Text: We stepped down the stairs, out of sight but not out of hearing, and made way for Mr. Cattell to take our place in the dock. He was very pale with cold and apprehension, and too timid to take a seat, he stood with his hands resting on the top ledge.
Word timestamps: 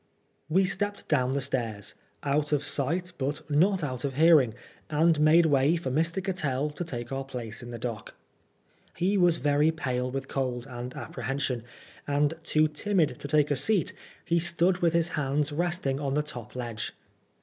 We 0.49 0.65
stepped 0.65 1.07
down 1.07 1.33
the 1.33 1.41
stairs, 1.41 1.93
out 2.23 2.51
of 2.53 2.63
sight 2.65 3.13
but 3.19 3.47
not 3.51 3.83
out 3.83 4.03
of 4.03 4.15
hearing, 4.15 4.55
and 4.89 5.19
made 5.19 5.45
way 5.45 5.75
for 5.75 5.91
Mr. 5.91 6.23
Cattell 6.23 6.71
to 6.71 6.83
take 6.83 7.11
our 7.11 7.23
place 7.23 7.61
in 7.61 7.69
the 7.69 7.77
dock. 7.77 8.15
He 8.95 9.15
was 9.15 9.35
very 9.37 9.69
pale 9.69 10.09
with 10.09 10.27
cold 10.27 10.65
and 10.67 10.95
apprehension, 10.95 11.61
and 12.07 12.33
too 12.41 12.67
timid 12.67 13.19
to 13.19 13.27
take 13.27 13.51
a 13.51 13.55
seat, 13.55 13.93
he 14.25 14.39
stood 14.39 14.79
with 14.79 14.93
his 14.93 15.09
hands 15.09 15.51
resting 15.51 15.99
on 15.99 16.15
the 16.15 16.23
top 16.23 16.55
ledge. 16.55 16.93